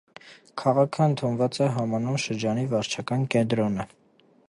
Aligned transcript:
Քաղաքը 0.61 1.03
ընդունուած 1.11 1.61
է 1.65 1.69
համանուն 1.77 2.19
շրջանի 2.25 2.67
վարչական 2.75 3.33
կեդրոնը։ 3.37 3.91